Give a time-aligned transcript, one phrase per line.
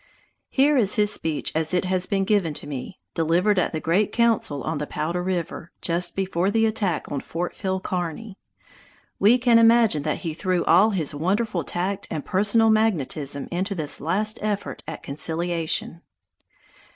[0.49, 4.11] Here is his speech as it has been given to me, delivered at the great
[4.11, 8.35] council on the Powder River, just before the attack on Fort Phil Kearny.
[9.19, 14.01] We can imagine that he threw all his wonderful tact and personal magnetism into this
[14.01, 16.01] last effort at conciliation.